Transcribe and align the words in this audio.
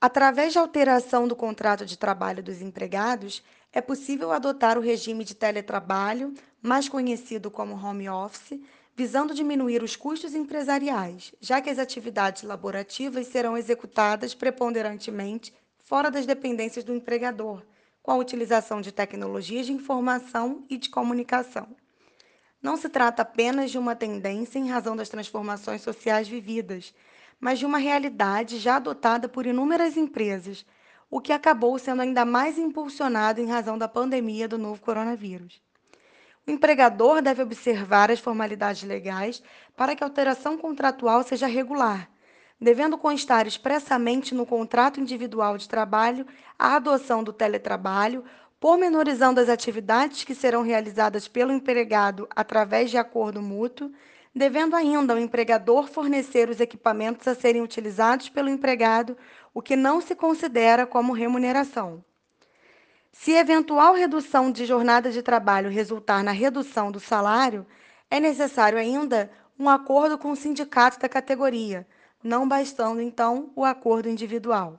Através 0.00 0.54
da 0.54 0.60
alteração 0.62 1.28
do 1.28 1.36
contrato 1.36 1.84
de 1.84 1.98
trabalho 1.98 2.42
dos 2.42 2.62
empregados, 2.62 3.42
é 3.70 3.82
possível 3.82 4.32
adotar 4.32 4.78
o 4.78 4.80
regime 4.80 5.24
de 5.24 5.34
teletrabalho, 5.34 6.32
mais 6.62 6.88
conhecido 6.88 7.50
como 7.50 7.74
home 7.74 8.08
office, 8.08 8.58
visando 8.96 9.34
diminuir 9.34 9.82
os 9.82 9.96
custos 9.96 10.34
empresariais, 10.34 11.34
já 11.38 11.60
que 11.60 11.68
as 11.68 11.78
atividades 11.78 12.44
laborativas 12.44 13.26
serão 13.26 13.58
executadas 13.58 14.34
preponderantemente 14.34 15.52
fora 15.84 16.10
das 16.10 16.24
dependências 16.24 16.82
do 16.82 16.94
empregador, 16.94 17.62
com 18.02 18.10
a 18.10 18.16
utilização 18.16 18.80
de 18.80 18.92
tecnologias 18.92 19.66
de 19.66 19.72
informação 19.72 20.64
e 20.70 20.78
de 20.78 20.88
comunicação. 20.88 21.68
Não 22.62 22.76
se 22.76 22.88
trata 22.88 23.20
apenas 23.20 23.70
de 23.70 23.78
uma 23.78 23.94
tendência 23.94 24.58
em 24.58 24.68
razão 24.68 24.96
das 24.96 25.10
transformações 25.10 25.82
sociais 25.82 26.26
vividas, 26.26 26.94
mas 27.40 27.58
de 27.58 27.66
uma 27.66 27.78
realidade 27.78 28.58
já 28.58 28.76
adotada 28.76 29.28
por 29.28 29.46
inúmeras 29.46 29.96
empresas, 29.96 30.66
o 31.10 31.20
que 31.20 31.32
acabou 31.32 31.78
sendo 31.78 32.02
ainda 32.02 32.24
mais 32.24 32.58
impulsionado 32.58 33.40
em 33.40 33.46
razão 33.46 33.78
da 33.78 33.88
pandemia 33.88 34.46
do 34.46 34.58
novo 34.58 34.80
coronavírus. 34.80 35.60
O 36.46 36.50
empregador 36.50 37.20
deve 37.20 37.42
observar 37.42 38.10
as 38.10 38.20
formalidades 38.20 38.82
legais 38.82 39.42
para 39.76 39.96
que 39.96 40.04
a 40.04 40.06
alteração 40.06 40.56
contratual 40.56 41.22
seja 41.22 41.46
regular, 41.46 42.10
devendo 42.60 42.98
constar 42.98 43.46
expressamente 43.46 44.34
no 44.34 44.46
contrato 44.46 45.00
individual 45.00 45.56
de 45.56 45.68
trabalho 45.68 46.26
a 46.58 46.76
adoção 46.76 47.24
do 47.24 47.32
teletrabalho, 47.32 48.24
pormenorizando 48.60 49.40
as 49.40 49.48
atividades 49.48 50.22
que 50.22 50.34
serão 50.34 50.62
realizadas 50.62 51.26
pelo 51.26 51.52
empregado 51.52 52.28
através 52.36 52.90
de 52.90 52.98
acordo 52.98 53.40
mútuo, 53.40 53.90
devendo 54.34 54.76
ainda 54.76 55.14
o 55.14 55.18
empregador 55.18 55.88
fornecer 55.88 56.48
os 56.48 56.60
equipamentos 56.60 57.26
a 57.26 57.34
serem 57.34 57.62
utilizados 57.62 58.28
pelo 58.28 58.48
empregado, 58.48 59.16
o 59.52 59.60
que 59.60 59.76
não 59.76 60.00
se 60.00 60.14
considera 60.14 60.86
como 60.86 61.12
remuneração. 61.12 62.04
Se 63.12 63.32
eventual 63.32 63.94
redução 63.94 64.50
de 64.50 64.64
jornada 64.64 65.10
de 65.10 65.22
trabalho 65.22 65.68
resultar 65.68 66.22
na 66.22 66.30
redução 66.30 66.92
do 66.92 67.00
salário, 67.00 67.66
é 68.10 68.20
necessário 68.20 68.78
ainda 68.78 69.30
um 69.58 69.68
acordo 69.68 70.16
com 70.16 70.30
o 70.30 70.36
sindicato 70.36 70.98
da 70.98 71.08
categoria, 71.08 71.86
não 72.22 72.46
bastando 72.46 73.00
então 73.00 73.50
o 73.56 73.64
acordo 73.64 74.08
individual. 74.08 74.78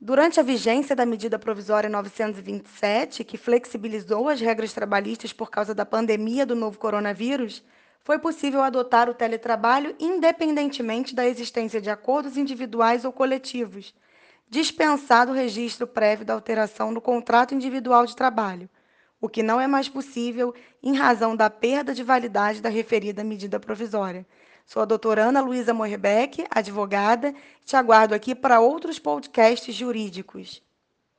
Durante 0.00 0.40
a 0.40 0.42
vigência 0.42 0.94
da 0.96 1.06
medida 1.06 1.38
provisória 1.38 1.88
927, 1.88 3.24
que 3.24 3.38
flexibilizou 3.38 4.28
as 4.28 4.40
regras 4.40 4.72
trabalhistas 4.72 5.32
por 5.32 5.50
causa 5.50 5.74
da 5.74 5.86
pandemia 5.86 6.44
do 6.44 6.56
novo 6.56 6.76
coronavírus, 6.78 7.62
foi 8.04 8.18
possível 8.18 8.62
adotar 8.62 9.08
o 9.08 9.14
teletrabalho 9.14 9.94
independentemente 9.98 11.14
da 11.14 11.26
existência 11.26 11.80
de 11.80 11.90
acordos 11.90 12.36
individuais 12.36 13.04
ou 13.04 13.12
coletivos, 13.12 13.94
dispensado 14.48 15.30
o 15.32 15.34
registro 15.34 15.86
prévio 15.86 16.26
da 16.26 16.34
alteração 16.34 16.90
no 16.90 17.00
contrato 17.00 17.54
individual 17.54 18.04
de 18.04 18.16
trabalho, 18.16 18.68
o 19.20 19.28
que 19.28 19.42
não 19.42 19.60
é 19.60 19.66
mais 19.66 19.88
possível 19.88 20.52
em 20.82 20.96
razão 20.96 21.36
da 21.36 21.48
perda 21.48 21.94
de 21.94 22.02
validade 22.02 22.60
da 22.60 22.68
referida 22.68 23.22
medida 23.22 23.60
provisória. 23.60 24.26
Sou 24.66 24.82
a 24.82 24.84
doutora 24.84 25.24
Ana 25.24 25.40
Luísa 25.40 25.72
Morrebeck, 25.72 26.44
advogada, 26.50 27.34
te 27.64 27.76
aguardo 27.76 28.14
aqui 28.14 28.34
para 28.34 28.60
outros 28.60 28.98
podcasts 28.98 29.74
jurídicos. 29.74 30.62